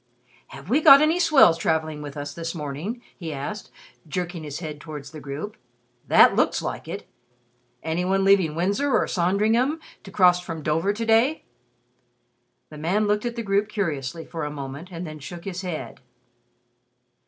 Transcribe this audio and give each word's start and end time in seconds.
"Have 0.47 0.67
we 0.67 0.81
got 0.81 0.99
any 0.99 1.19
swells 1.19 1.59
traveling 1.59 2.01
with 2.01 2.17
us 2.17 2.33
this 2.33 2.55
morning?" 2.55 3.03
he 3.19 3.31
asked, 3.31 3.69
jerking 4.07 4.41
his 4.43 4.57
head 4.57 4.81
towards 4.81 5.11
the 5.11 5.19
group. 5.19 5.57
"That 6.07 6.35
looks 6.35 6.59
like 6.59 6.87
it. 6.87 7.07
Any 7.83 8.03
one 8.03 8.23
leaving 8.23 8.55
Windsor 8.55 8.91
or 8.91 9.07
Sandringham 9.07 9.79
to 10.03 10.09
cross 10.11 10.39
from 10.41 10.63
Dover 10.63 10.91
to 10.91 11.05
day?" 11.05 11.43
The 12.71 12.79
man 12.79 13.05
looked 13.05 13.27
at 13.27 13.35
the 13.35 13.43
group 13.43 13.69
curiously 13.69 14.25
for 14.25 14.43
a 14.43 14.49
moment 14.49 14.87
and 14.91 15.05
then 15.05 15.19
shook 15.19 15.45
his 15.45 15.61
head. 15.61 15.99